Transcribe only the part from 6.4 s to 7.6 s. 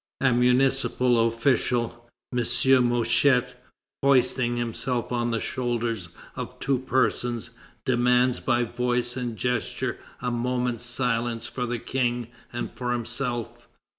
two persons,